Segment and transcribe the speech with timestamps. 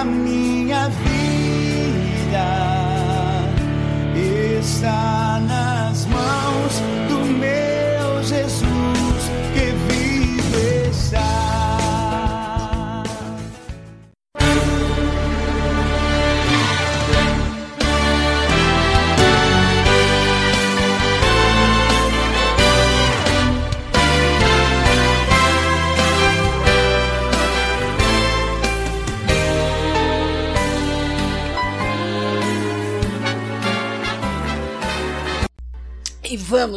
[0.00, 2.48] a minha vida
[4.16, 5.29] está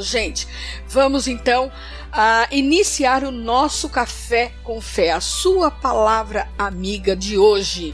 [0.01, 0.47] Gente,
[0.87, 1.69] vamos então
[2.09, 7.93] a iniciar o nosso café com fé, a sua palavra amiga de hoje.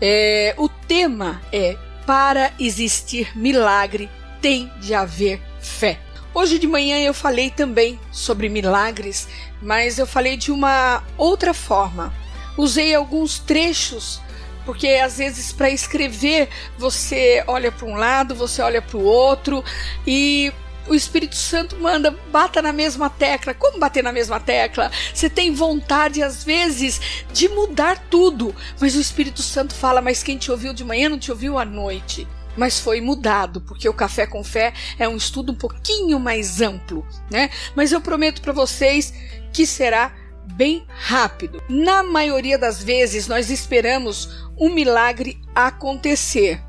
[0.00, 4.08] É, o tema é para existir milagre
[4.40, 5.98] tem de haver fé.
[6.32, 9.26] Hoje de manhã eu falei também sobre milagres,
[9.60, 12.14] mas eu falei de uma outra forma.
[12.56, 14.20] Usei alguns trechos
[14.64, 16.48] porque às vezes para escrever
[16.78, 19.64] você olha para um lado, você olha para o outro
[20.06, 20.52] e
[20.86, 23.54] o Espírito Santo manda bata na mesma tecla.
[23.54, 24.90] Como bater na mesma tecla?
[25.12, 27.00] Você tem vontade às vezes
[27.32, 31.18] de mudar tudo, mas o Espírito Santo fala: "Mas quem te ouviu de manhã não
[31.18, 32.26] te ouviu à noite".
[32.56, 37.04] Mas foi mudado, porque o Café com Fé é um estudo um pouquinho mais amplo,
[37.28, 37.50] né?
[37.74, 39.12] Mas eu prometo para vocês
[39.52, 40.12] que será
[40.54, 41.60] bem rápido.
[41.68, 46.62] Na maioria das vezes, nós esperamos um milagre acontecer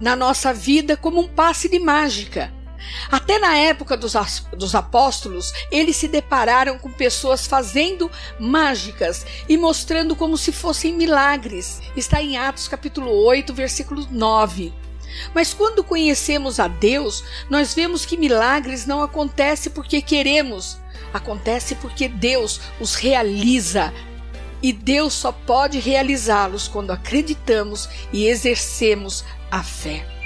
[0.00, 2.52] na nossa vida como um passe de mágica.
[3.10, 4.14] Até na época dos,
[4.56, 11.80] dos apóstolos, eles se depararam com pessoas fazendo mágicas e mostrando como se fossem milagres.
[11.96, 14.72] Está em Atos capítulo 8, versículo 9.
[15.34, 20.78] Mas quando conhecemos a Deus, nós vemos que milagres não acontecem porque queremos,
[21.12, 23.92] acontece porque Deus os realiza.
[24.60, 30.17] E Deus só pode realizá-los quando acreditamos e exercemos a fé.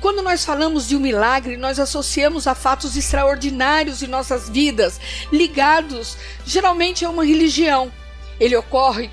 [0.00, 5.00] Quando nós falamos de um milagre, nós associamos a fatos extraordinários em nossas vidas,
[5.32, 6.16] ligados
[6.46, 7.90] geralmente a uma religião.
[8.38, 9.10] Ele ocorre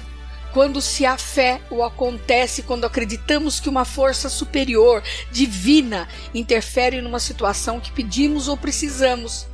[0.54, 7.20] quando se há fé ou acontece quando acreditamos que uma força superior, divina, interfere numa
[7.20, 9.48] situação que pedimos ou precisamos.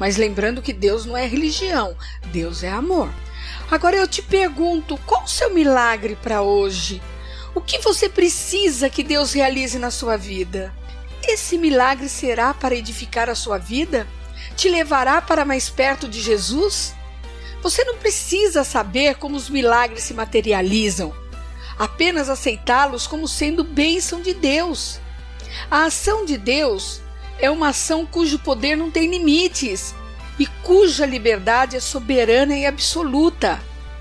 [0.00, 1.96] Mas lembrando que Deus não é religião,
[2.32, 3.08] Deus é amor.
[3.70, 7.00] Agora eu te pergunto, qual o seu milagre para hoje?
[7.54, 10.72] O que você precisa que Deus realize na sua vida?
[11.22, 14.08] Esse milagre será para edificar a sua vida?
[14.56, 16.94] Te levará para mais perto de Jesus?
[17.62, 21.14] Você não precisa saber como os milagres se materializam,
[21.78, 24.98] apenas aceitá-los como sendo bênção de Deus.
[25.70, 27.02] A ação de Deus
[27.38, 29.94] é uma ação cujo poder não tem limites
[30.38, 33.60] e cuja liberdade é soberana e absoluta.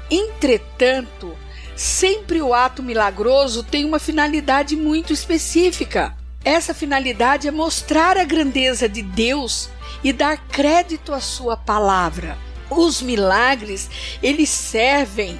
[0.10, 1.38] Entretanto,
[1.76, 6.16] sempre o ato milagroso tem uma finalidade muito específica.
[6.44, 9.70] Essa finalidade é mostrar a grandeza de Deus
[10.04, 12.38] e dar crédito à sua palavra.
[12.70, 13.90] Os milagres,
[14.24, 15.40] eles servem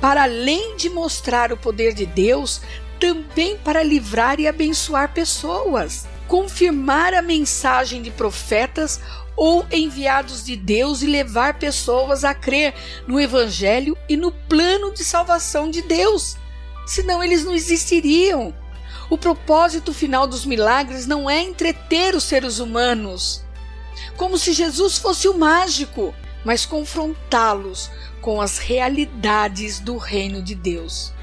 [0.00, 2.60] para além de mostrar o poder de Deus,
[3.00, 9.00] também para livrar e abençoar pessoas, confirmar a mensagem de profetas
[9.36, 12.74] ou enviados de Deus e levar pessoas a crer
[13.06, 16.36] no evangelho e no plano de salvação de Deus.
[16.86, 18.54] Senão eles não existiriam.
[19.10, 23.44] O propósito final dos milagres não é entreter os seres humanos,
[24.16, 26.14] como se Jesus fosse o mágico,
[26.44, 27.90] mas confrontá-los
[28.20, 31.14] com as realidades do reino de Deus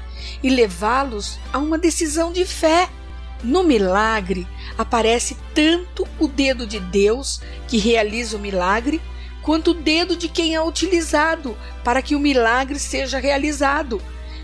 [0.42, 2.88] e levá-los a uma decisão de fé.
[3.44, 4.46] No milagre
[4.78, 9.02] aparece tanto o dedo de Deus, que realiza o milagre,
[9.42, 14.00] quanto o dedo de quem é utilizado para que o milagre seja realizado,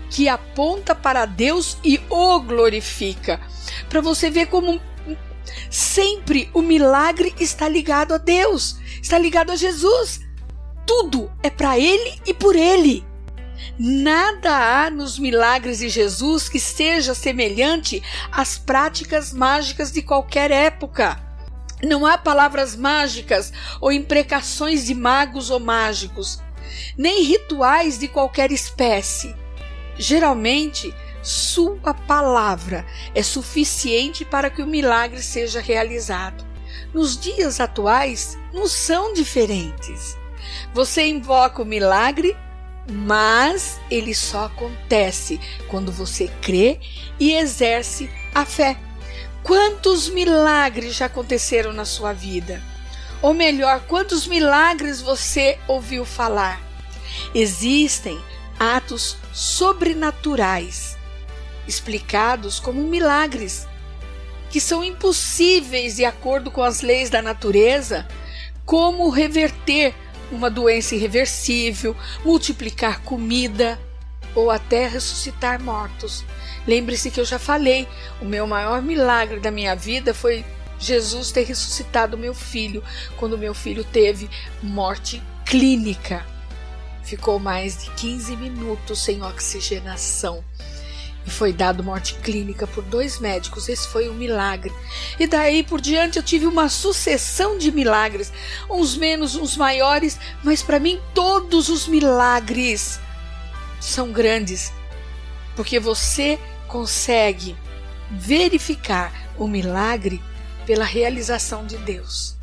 [0.07, 3.41] que aponta para Deus e o glorifica.
[3.89, 4.79] Para você ver como
[5.69, 10.21] sempre o milagre está ligado a Deus, está ligado a Jesus.
[10.85, 13.03] Tudo é para Ele e por Ele.
[13.77, 14.51] Nada
[14.85, 21.19] há nos milagres de Jesus que seja semelhante às práticas mágicas de qualquer época.
[21.83, 26.39] Não há palavras mágicas ou imprecações de magos ou mágicos,
[26.97, 29.35] nem rituais de qualquer espécie.
[29.97, 30.93] Geralmente,
[31.23, 36.45] sua palavra é suficiente para que o milagre seja realizado.
[36.93, 40.17] Nos dias atuais, não são diferentes.
[40.73, 42.35] Você invoca o milagre,
[42.91, 45.39] mas ele só acontece
[45.69, 46.79] quando você crê
[47.19, 48.77] e exerce a fé.
[49.41, 52.61] Quantos milagres já aconteceram na sua vida?
[53.21, 56.61] Ou melhor, quantos milagres você ouviu falar?
[57.33, 58.19] Existem
[58.59, 60.97] atos sobrenaturais
[61.67, 63.67] explicados como milagres
[64.49, 68.05] que são impossíveis de acordo com as leis da natureza,
[68.65, 69.95] como reverter
[70.31, 73.79] uma doença irreversível, multiplicar comida
[74.33, 76.23] ou até ressuscitar mortos.
[76.65, 77.87] Lembre-se que eu já falei,
[78.21, 80.45] o meu maior milagre da minha vida foi
[80.79, 82.83] Jesus ter ressuscitado meu filho
[83.17, 84.29] quando meu filho teve
[84.63, 86.25] morte clínica.
[87.03, 90.43] Ficou mais de 15 minutos sem oxigenação
[91.25, 93.69] e foi dado morte clínica por dois médicos.
[93.69, 94.73] Esse foi um milagre.
[95.19, 98.31] E daí por diante eu tive uma sucessão de milagres,
[98.69, 102.99] uns menos, uns maiores, mas para mim todos os milagres
[103.79, 104.71] são grandes,
[105.55, 107.55] porque você consegue
[108.09, 110.21] verificar o milagre
[110.65, 112.35] pela realização de Deus.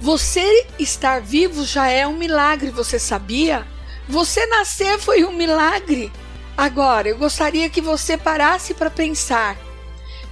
[0.00, 3.66] Você estar vivo já é um milagre, você sabia?
[4.08, 6.10] Você nascer foi um milagre.
[6.62, 9.58] Agora, eu gostaria que você parasse para pensar.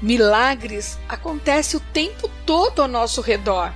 [0.00, 3.72] Milagres acontecem o tempo todo ao nosso redor.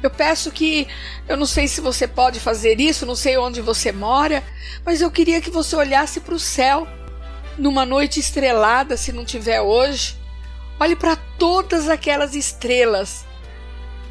[0.00, 0.86] Eu peço que,
[1.28, 4.40] eu não sei se você pode fazer isso, não sei onde você mora,
[4.86, 6.86] mas eu queria que você olhasse para o céu
[7.58, 10.16] numa noite estrelada, se não tiver hoje.
[10.78, 13.26] Olhe para todas aquelas estrelas.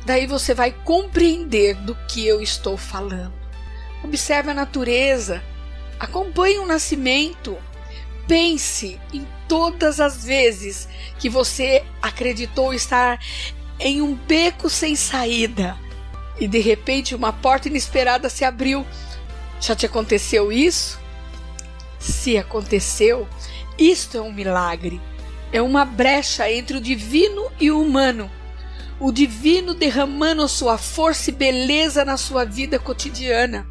[0.06, 3.31] Daí você vai compreender do que eu estou falando.
[4.04, 5.42] Observe a natureza
[5.99, 7.57] Acompanhe o nascimento.
[8.27, 10.87] Pense em todas as vezes
[11.19, 13.19] que você acreditou estar
[13.79, 15.77] em um beco sem saída
[16.39, 18.85] e de repente uma porta inesperada se abriu.
[19.59, 20.99] Já te aconteceu isso?
[21.99, 23.27] Se aconteceu,
[23.77, 25.01] isto é um milagre.
[25.51, 28.29] É uma brecha entre o divino e o humano.
[28.99, 33.67] O divino derramando a sua força e beleza na sua vida cotidiana.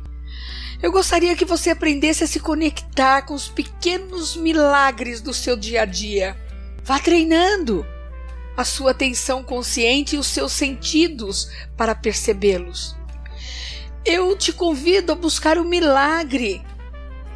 [0.82, 5.82] Eu gostaria que você aprendesse a se conectar com os pequenos milagres do seu dia
[5.82, 6.37] a dia.
[6.82, 7.87] Vá treinando
[8.56, 12.96] a sua atenção consciente e os seus sentidos para percebê-los.
[14.05, 16.61] Eu te convido a buscar o um milagre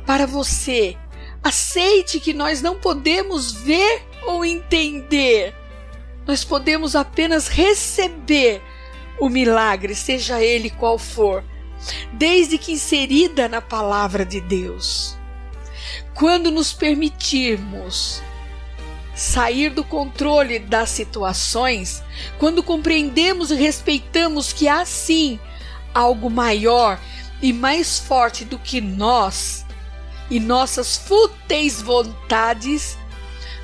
[0.05, 0.97] para você.
[1.41, 5.55] Aceite que nós não podemos ver ou entender.
[6.27, 8.61] Nós podemos apenas receber
[9.21, 11.45] o milagre, seja ele qual for
[12.13, 15.17] desde que inserida na palavra de Deus.
[16.15, 18.23] Quando nos permitirmos
[19.15, 22.03] sair do controle das situações,
[22.39, 25.41] quando compreendemos e respeitamos que há sim
[25.95, 27.01] algo maior
[27.41, 29.65] e mais forte do que nós
[30.31, 32.99] e nossas fúteis vontades,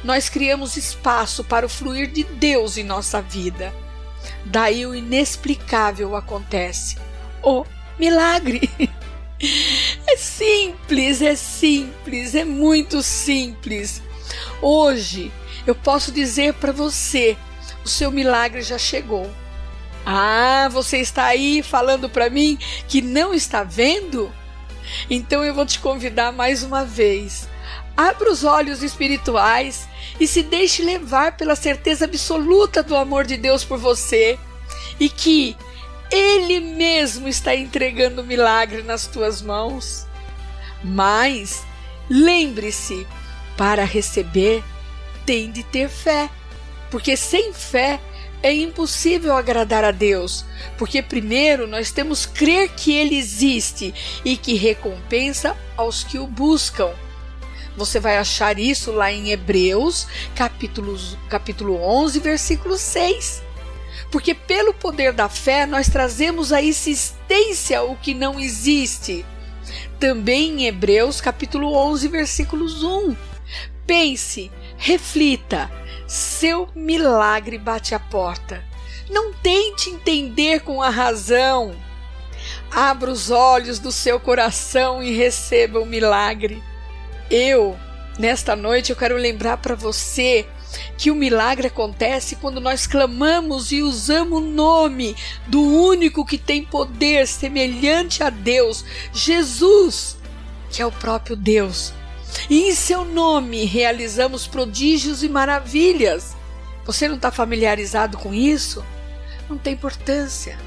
[0.03, 3.75] nós criamos espaço para o fluir de Deus em nossa vida.
[4.44, 6.96] Daí o inexplicável acontece.
[7.43, 7.65] O
[8.03, 8.69] milagre.
[10.06, 14.01] É simples, é simples, é muito simples.
[14.61, 15.32] Hoje
[15.67, 17.37] eu posso dizer para você:
[17.85, 19.29] o seu milagre já chegou.
[20.06, 22.56] Ah, você está aí falando para mim
[22.87, 24.31] que não está vendo?
[25.11, 27.49] Então eu vou te convidar mais uma vez.
[27.97, 29.89] Abra os olhos espirituais
[30.21, 34.39] e se deixe levar pela certeza absoluta do amor de Deus por você
[35.01, 35.56] e que
[36.12, 40.06] ele mesmo está entregando o milagre nas tuas mãos.
[40.84, 41.64] Mas
[42.08, 43.06] lembre-se,
[43.56, 44.62] para receber
[45.24, 46.28] tem de ter fé,
[46.90, 48.00] porque sem fé
[48.42, 50.44] é impossível agradar a Deus,
[50.76, 56.90] porque primeiro nós temos crer que Ele existe e que recompensa aos que o buscam.
[57.76, 60.98] Você vai achar isso lá em Hebreus, capítulo,
[61.31, 63.52] capítulo 11, versículo 6
[64.11, 69.25] porque pelo poder da fé nós trazemos à existência o que não existe.
[69.99, 73.17] Também em Hebreus capítulo 11, versículos 1.
[73.87, 75.70] Pense, reflita,
[76.06, 78.65] seu milagre bate a porta.
[79.11, 81.77] Não tente entender com a razão.
[82.70, 86.63] Abra os olhos do seu coração e receba o milagre.
[87.31, 87.79] Eu
[88.19, 90.46] Nesta noite eu quero lembrar para você
[90.96, 96.64] que o milagre acontece quando nós clamamos e usamos o nome do único que tem
[96.64, 100.17] poder semelhante a Deus, Jesus,
[100.70, 101.93] que é o próprio Deus.
[102.48, 106.34] E em seu nome realizamos prodígios e maravilhas.
[106.84, 108.84] Você não está familiarizado com isso?
[109.48, 110.58] Não tem importância.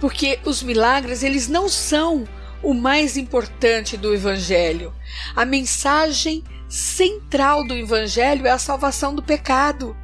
[0.00, 2.26] Porque os milagres, eles não são
[2.62, 4.92] o mais importante do Evangelho.
[5.34, 9.96] A mensagem central do Evangelho é a salvação do pecado,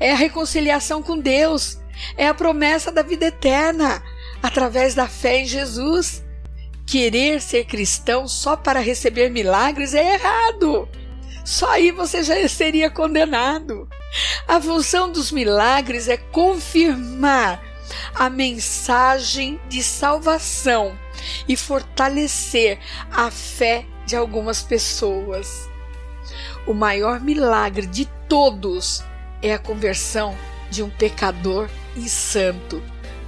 [0.00, 1.78] é a reconciliação com Deus,
[2.16, 4.02] é a promessa da vida eterna
[4.42, 6.24] através da fé em Jesus.
[6.86, 10.88] Querer ser cristão só para receber milagres é errado.
[11.44, 13.88] Só aí você já seria condenado.
[14.46, 17.62] A função dos milagres é confirmar
[18.14, 20.96] a mensagem de salvação
[21.48, 22.78] e fortalecer
[23.10, 25.68] a fé de algumas pessoas.
[26.66, 29.02] O maior milagre de todos
[29.42, 30.36] é a conversão
[30.70, 32.82] de um pecador e santo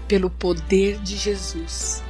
[0.06, 2.02] pelo poder de Jesus.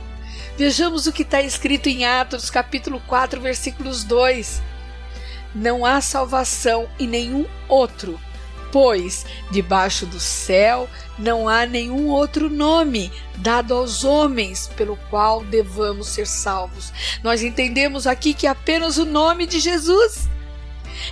[0.57, 4.63] Vejamos o que está escrito em Atos, capítulo 4, versículos 2.
[5.55, 8.19] Não há salvação em nenhum outro,
[8.73, 16.09] pois debaixo do céu não há nenhum outro nome dado aos homens pelo qual devamos
[16.09, 16.93] ser salvos.
[17.23, 20.29] Nós entendemos aqui que é apenas o nome de Jesus.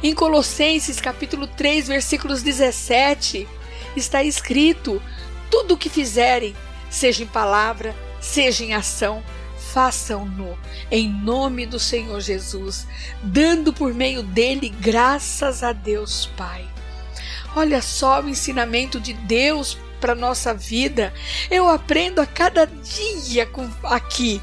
[0.03, 3.47] Em Colossenses capítulo 3, versículos 17,
[3.97, 5.03] está escrito:
[5.51, 6.55] tudo o que fizerem,
[6.91, 9.23] seja em palavra, seja em ação,
[9.73, 10.59] façam-no
[10.91, 12.87] em nome do Senhor Jesus,
[13.23, 16.67] dando por meio dele graças a Deus Pai.
[17.55, 21.13] Olha só o ensinamento de Deus para nossa vida.
[21.51, 24.41] Eu aprendo a cada dia com, aqui.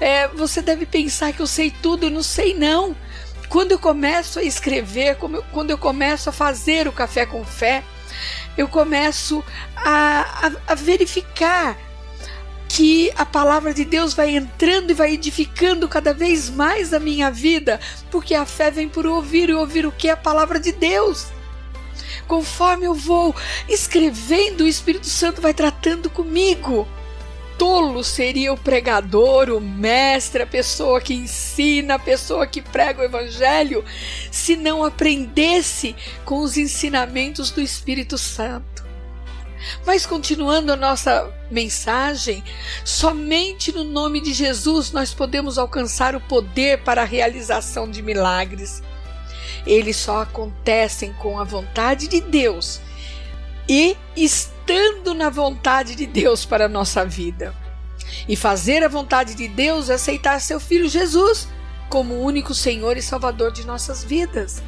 [0.00, 2.96] É, você deve pensar que eu sei tudo, eu não sei não.
[3.48, 5.16] Quando eu começo a escrever,
[5.52, 7.84] quando eu começo a fazer o café com fé,
[8.56, 9.44] eu começo
[9.76, 11.76] a, a, a verificar
[12.68, 17.30] que a palavra de Deus vai entrando e vai edificando cada vez mais a minha
[17.30, 17.78] vida,
[18.10, 20.08] porque a fé vem por ouvir e ouvir o que?
[20.08, 21.28] A palavra de Deus.
[22.26, 23.34] Conforme eu vou
[23.68, 26.88] escrevendo, o Espírito Santo vai tratando comigo.
[27.58, 33.04] Tolo seria o pregador, o mestre, a pessoa que ensina, a pessoa que prega o
[33.04, 33.84] Evangelho,
[34.30, 35.94] se não aprendesse
[36.24, 38.84] com os ensinamentos do Espírito Santo.
[39.86, 42.42] Mas continuando a nossa mensagem,
[42.84, 48.82] somente no nome de Jesus nós podemos alcançar o poder para a realização de milagres.
[49.66, 52.80] Eles só acontecem com a vontade de Deus
[53.68, 57.54] e estando na vontade de Deus para a nossa vida.
[58.28, 61.48] E fazer a vontade de Deus é aceitar seu filho Jesus
[61.88, 64.62] como único Senhor e Salvador de nossas vidas.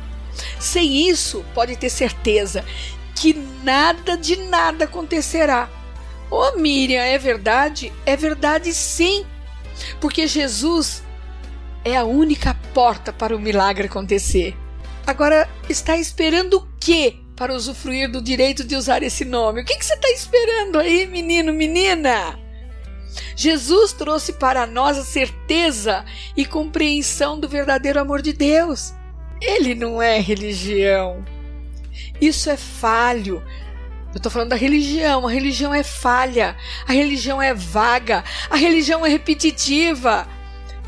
[0.58, 2.64] Sem isso, pode ter certeza
[3.14, 5.68] que nada de nada acontecerá.
[6.30, 7.92] Oh, Miriam, é verdade?
[8.04, 9.24] É verdade sim,
[10.00, 11.02] porque Jesus
[11.84, 14.56] é a única porta para o milagre acontecer.
[15.06, 19.60] Agora, está esperando o quê para usufruir do direito de usar esse nome?
[19.60, 22.38] O que, que você está esperando aí, menino, menina?
[23.36, 26.04] Jesus trouxe para nós a certeza
[26.36, 28.94] e compreensão do verdadeiro amor de Deus.
[29.40, 31.24] Ele não é religião.
[32.20, 33.42] Isso é falho.
[34.12, 35.26] Eu estou falando da religião.
[35.26, 36.56] A religião é falha.
[36.88, 38.24] A religião é vaga.
[38.48, 40.26] A religião é repetitiva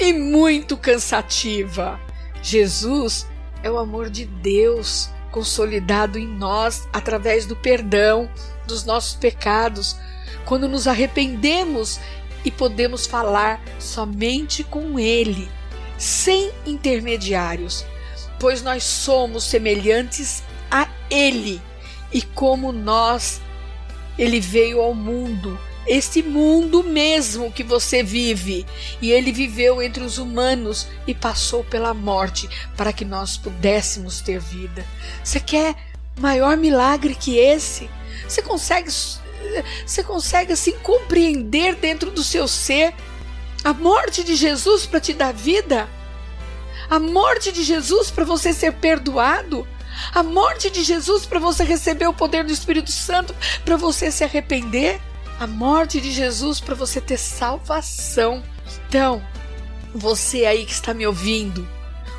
[0.01, 2.01] e muito cansativa.
[2.43, 3.27] Jesus
[3.63, 8.31] é o amor de Deus consolidado em nós através do perdão
[8.67, 9.97] dos nossos pecados,
[10.45, 12.01] quando nos arrependemos
[12.45, 15.49] e podemos falar somente com Ele,
[15.97, 17.85] sem intermediários,
[18.39, 21.61] pois nós somos semelhantes a Ele.
[22.13, 23.41] E como nós,
[24.19, 25.59] Ele veio ao mundo,
[25.89, 28.67] este mundo mesmo que você vive,
[29.01, 34.39] e Ele viveu entre os humanos e passou pela morte para que nós pudéssemos ter
[34.39, 34.85] vida.
[35.25, 35.75] Você quer
[36.21, 37.89] maior milagre que esse?
[38.29, 38.91] Você consegue
[39.87, 42.93] você consegue assim compreender dentro do seu ser
[43.65, 45.89] a morte de Jesus para te dar vida?
[46.91, 49.67] A morte de Jesus para você ser perdoado?
[50.15, 54.25] a morte de Jesus para você receber o poder do Espírito Santo, para você se
[54.25, 55.01] arrepender,
[55.39, 58.43] a morte de Jesus para você ter salvação.
[58.89, 59.23] Então,
[59.95, 61.67] você aí que está me ouvindo,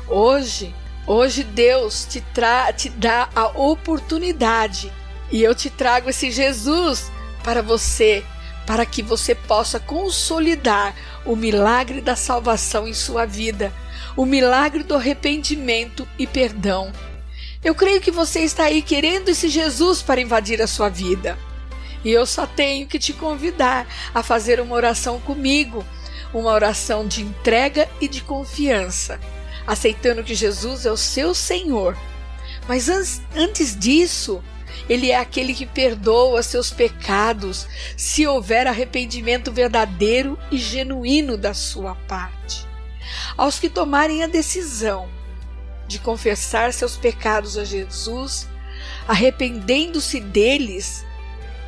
[0.08, 0.74] hoje,
[1.06, 4.92] hoje Deus te, tra te dá a oportunidade
[5.30, 7.10] e eu te trago esse Jesus
[7.44, 8.24] para você,
[8.66, 13.72] para que você possa consolidar o milagre da salvação em sua vida
[14.16, 16.92] o milagre do arrependimento e perdão.
[17.62, 21.38] Eu creio que você está aí querendo esse Jesus para invadir a sua vida.
[22.04, 25.84] E eu só tenho que te convidar a fazer uma oração comigo,
[26.32, 29.20] uma oração de entrega e de confiança,
[29.66, 31.96] aceitando que Jesus é o seu Senhor.
[32.66, 32.88] Mas
[33.34, 34.42] antes disso,
[34.88, 37.66] ele é aquele que perdoa seus pecados
[37.96, 42.66] se houver arrependimento verdadeiro e genuíno da sua parte.
[43.36, 45.08] Aos que tomarem a decisão
[45.86, 48.48] de confessar seus pecados a Jesus,
[49.08, 51.04] arrependendo-se deles,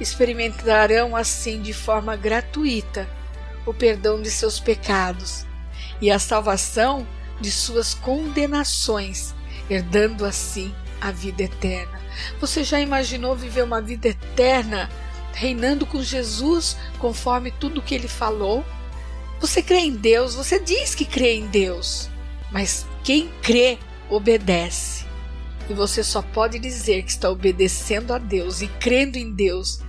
[0.01, 3.09] experimentarão assim de forma gratuita
[3.65, 5.47] o perdão de seus pecados
[6.01, 7.07] e a salvação
[7.41, 9.35] de suas condenações,
[9.69, 12.01] herdando assim a vida eterna.
[12.41, 14.91] Você já imaginou viver uma vida eterna
[15.33, 18.65] reinando com Jesus conforme tudo o que ele falou?
[19.41, 22.09] Você crê em Deus, você diz que crê em Deus,
[22.51, 25.02] mas quem crê obedece.
[25.69, 29.81] E você só pode dizer que está obedecendo a Deus e crendo em Deus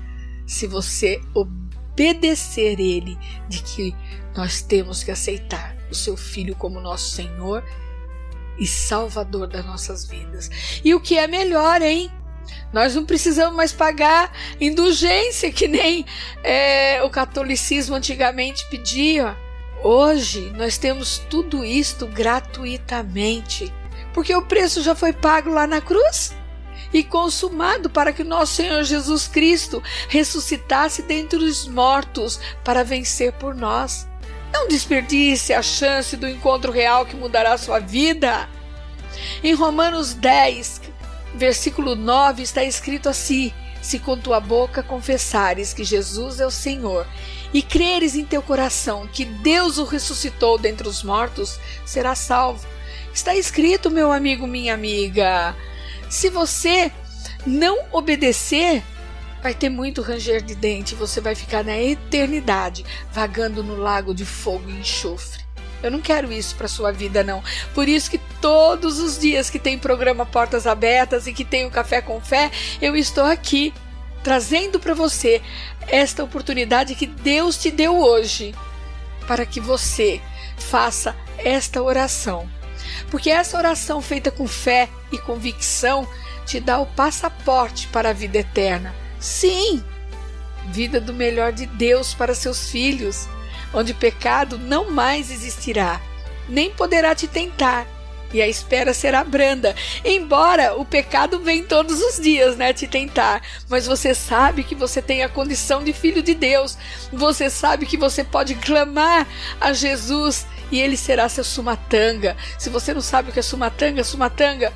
[0.45, 3.17] se você obedecer Ele
[3.49, 3.95] de que
[4.35, 7.63] nós temos que aceitar o seu Filho como nosso Senhor
[8.57, 10.49] e Salvador das nossas vidas.
[10.83, 12.11] E o que é melhor, hein?
[12.71, 16.05] Nós não precisamos mais pagar indulgência que nem
[16.43, 19.37] é, o catolicismo antigamente pedia.
[19.83, 23.71] Hoje nós temos tudo isto gratuitamente,
[24.13, 26.33] porque o preço já foi pago lá na cruz
[26.93, 33.55] e consumado para que nosso Senhor Jesus Cristo ressuscitasse dentre os mortos para vencer por
[33.55, 34.07] nós.
[34.51, 38.47] Não desperdice a chance do encontro real que mudará sua vida.
[39.43, 40.81] Em Romanos 10,
[41.33, 43.51] versículo 9, está escrito assim:
[43.81, 47.07] Se com tua boca confessares que Jesus é o Senhor
[47.51, 52.65] e creres em teu coração que Deus o ressuscitou dentre os mortos, serás salvo.
[53.13, 55.55] Está escrito, meu amigo, minha amiga.
[56.09, 56.91] Se você
[57.45, 58.83] não obedecer,
[59.41, 64.25] vai ter muito ranger de dente, você vai ficar na eternidade vagando no lago de
[64.25, 65.43] fogo e enxofre.
[65.83, 67.43] Eu não quero isso para sua vida não.
[67.73, 71.71] Por isso que todos os dias que tem programa Portas Abertas e que tem o
[71.71, 72.49] Café com Fé,
[72.81, 73.73] eu estou aqui
[74.23, 75.41] trazendo para você
[75.87, 78.55] esta oportunidade que Deus te deu hoje
[79.27, 80.21] para que você
[80.57, 82.49] faça esta oração.
[83.09, 86.07] Porque essa oração feita com fé e convicção
[86.45, 88.93] te dá o passaporte para a vida eterna.
[89.19, 89.83] Sim,
[90.71, 93.27] vida do melhor de Deus para seus filhos,
[93.73, 96.01] onde pecado não mais existirá,
[96.49, 97.87] nem poderá te tentar,
[98.33, 99.75] e a espera será branda.
[100.03, 105.01] Embora o pecado venha todos os dias, né, te tentar, mas você sabe que você
[105.01, 106.77] tem a condição de filho de Deus.
[107.11, 109.27] Você sabe que você pode clamar
[109.61, 112.35] a Jesus e ele será seu sumatanga.
[112.57, 114.73] Se você não sabe o que é sumatanga, sumatanga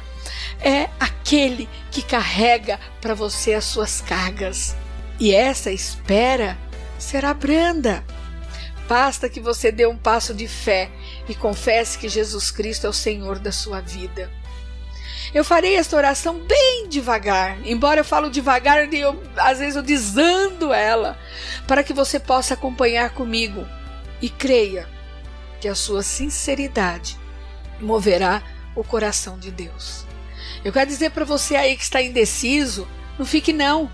[0.60, 4.76] é aquele que carrega para você as suas cargas.
[5.20, 6.58] E essa espera
[6.98, 8.04] será branda.
[8.88, 10.90] Basta que você dê um passo de fé
[11.28, 14.32] e confesse que Jesus Cristo é o Senhor da sua vida.
[15.34, 20.72] Eu farei esta oração bem devagar, embora eu falo devagar, eu, às vezes eu desando
[20.72, 21.20] ela,
[21.68, 23.68] para que você possa acompanhar comigo
[24.22, 24.88] e creia
[25.60, 27.18] que a sua sinceridade
[27.80, 28.44] moverá
[28.76, 30.06] o coração de Deus.
[30.64, 33.92] Eu quero dizer para você aí que está indeciso, não fique não.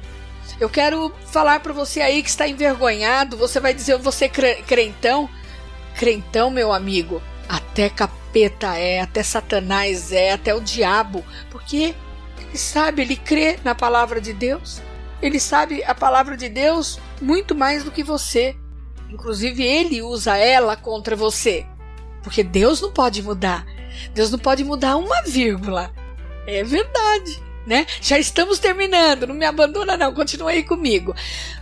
[0.59, 5.29] Eu quero falar para você aí que está envergonhado, você vai dizer você crentão?
[5.95, 11.95] Crentão, meu amigo, até capeta é, até Satanás é, até o diabo, porque
[12.39, 14.81] ele sabe, ele crê na palavra de Deus.
[15.21, 18.55] Ele sabe a palavra de Deus muito mais do que você.
[19.13, 21.67] Inclusive, ele usa ela contra você.
[22.23, 23.63] Porque Deus não pode mudar.
[24.13, 25.93] Deus não pode mudar uma vírgula.
[26.47, 27.85] É verdade, né?
[28.01, 31.13] Já estamos terminando, não me abandona não, continua aí comigo.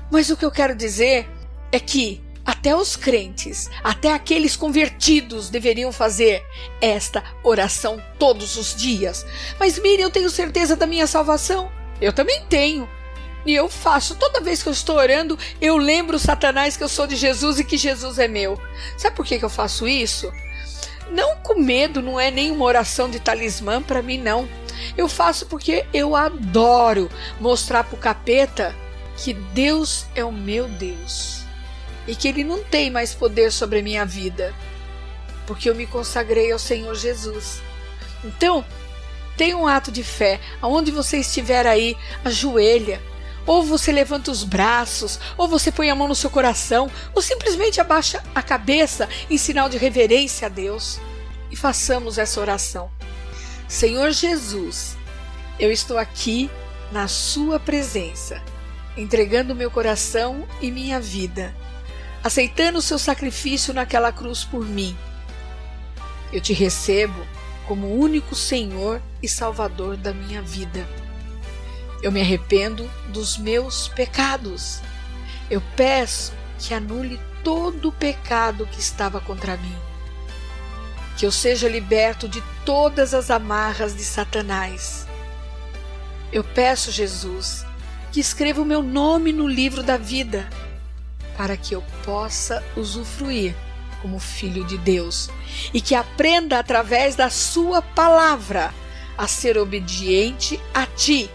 [0.10, 1.30] Mas o que eu quero dizer
[1.72, 6.44] é que até os crentes, até aqueles convertidos deveriam fazer
[6.80, 9.26] esta oração todos os dias.
[9.60, 11.70] Mas Miriam, eu tenho certeza da minha salvação.
[12.00, 12.90] Eu também tenho.
[13.46, 17.08] E eu faço, toda vez que eu estou orando, eu lembro Satanás que eu sou
[17.08, 18.60] de Jesus e que Jesus é meu.
[18.98, 20.32] Sabe por que, que eu faço isso?
[21.10, 24.48] Não com medo, não é nenhuma oração de talismã para mim, não.
[24.96, 28.76] Eu faço porque eu adoro mostrar pro capeta
[29.18, 31.42] que Deus é o meu Deus
[32.08, 34.54] e que ele não tem mais poder sobre a minha vida,
[35.46, 37.62] porque eu me consagrei ao Senhor Jesus.
[38.24, 38.66] Então,
[39.38, 43.02] tenha um ato de fé, aonde você estiver aí, ajoelha,
[43.46, 47.82] ou você levanta os braços, ou você põe a mão no seu coração, ou simplesmente
[47.82, 51.00] abaixa a cabeça em sinal de reverência a Deus.
[51.50, 52.90] E façamos essa oração.
[53.68, 54.98] Senhor Jesus,
[55.60, 56.50] eu estou aqui
[56.92, 58.42] na Sua presença,
[58.96, 61.56] entregando meu coração e minha vida,
[62.24, 64.96] aceitando o seu sacrifício naquela cruz por mim.
[66.32, 67.26] Eu te recebo
[67.68, 70.86] como único Senhor e Salvador da minha vida.
[72.02, 74.82] Eu me arrependo dos meus pecados.
[75.50, 79.76] Eu peço que anule todo o pecado que estava contra mim.
[81.18, 85.06] Que eu seja liberto de todas as amarras de Satanás.
[86.32, 87.66] Eu peço, Jesus,
[88.12, 90.50] que escreva o meu nome no livro da vida,
[91.38, 93.56] para que eu possa usufruir
[94.02, 95.30] como filho de Deus
[95.74, 98.74] e que aprenda através da Sua palavra
[99.18, 101.30] a ser obediente a Ti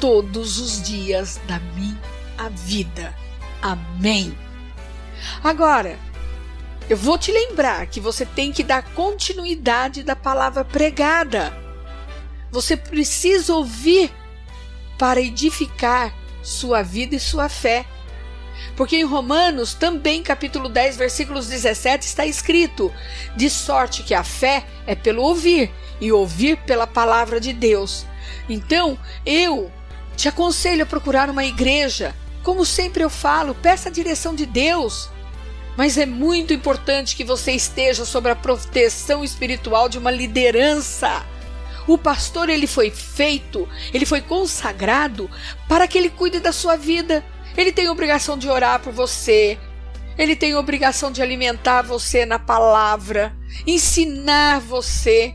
[0.00, 3.14] todos os dias da minha vida.
[3.60, 4.36] Amém.
[5.44, 5.98] Agora,
[6.88, 11.56] eu vou te lembrar que você tem que dar continuidade da palavra pregada.
[12.50, 14.10] Você precisa ouvir
[14.98, 17.84] para edificar sua vida e sua fé.
[18.76, 22.92] Porque em Romanos, também capítulo 10, versículos 17, está escrito:
[23.36, 28.06] De sorte que a fé é pelo ouvir, e ouvir pela palavra de Deus.
[28.48, 29.70] Então, eu
[30.20, 32.14] te aconselho a procurar uma igreja.
[32.42, 35.08] Como sempre eu falo, peça a direção de Deus.
[35.76, 41.24] Mas é muito importante que você esteja sob a proteção espiritual de uma liderança.
[41.86, 45.30] O pastor ele foi feito, ele foi consagrado
[45.66, 47.24] para que ele cuide da sua vida.
[47.56, 49.58] Ele tem obrigação de orar por você.
[50.18, 53.34] Ele tem obrigação de alimentar você na palavra,
[53.66, 55.34] ensinar você.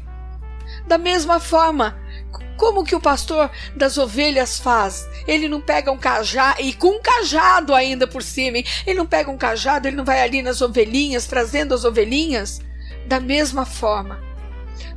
[0.86, 1.98] Da mesma forma,
[2.58, 5.08] como que o pastor das ovelhas faz?
[5.28, 8.66] Ele não pega um cajado, e com um cajado ainda por cima, hein?
[8.86, 12.62] ele não pega um cajado, ele não vai ali nas ovelhinhas, trazendo as ovelhinhas?
[13.08, 14.20] Da mesma forma,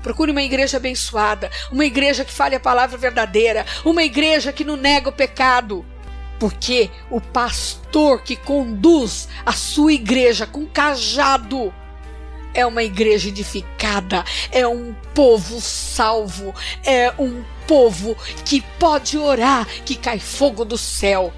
[0.02, 4.76] Procure uma igreja abençoada, uma igreja que fale a palavra verdadeira, uma igreja que não
[4.76, 5.84] nega o pecado.
[6.38, 11.74] Porque o pastor que conduz a sua igreja com cajado
[12.54, 19.94] é uma igreja edificada, é um povo salvo, é um povo que pode orar, que
[19.94, 21.32] cai fogo do céu.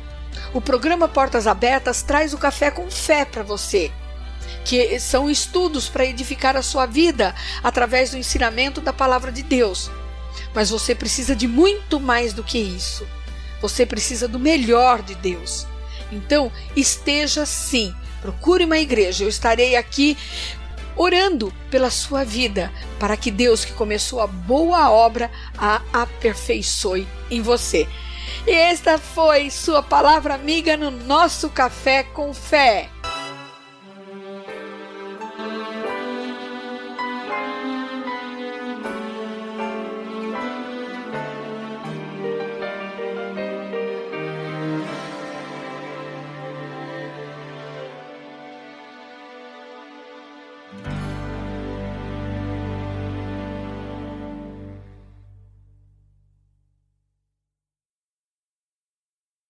[0.54, 3.90] O programa Portas Abertas traz o café com fé para você,
[4.64, 9.90] que são estudos para edificar a sua vida através do ensinamento da palavra de Deus.
[10.54, 13.06] Mas você precisa de muito mais do que isso.
[13.60, 15.66] Você precisa do melhor de Deus.
[16.10, 17.94] Então, esteja sim.
[18.20, 19.24] Procure uma igreja.
[19.24, 20.16] Eu estarei aqui
[21.00, 27.40] orando pela sua vida, para que Deus, que começou a boa obra, a aperfeiçoe em
[27.40, 27.88] você.
[28.46, 32.90] E esta foi sua palavra amiga no nosso Café com Fé.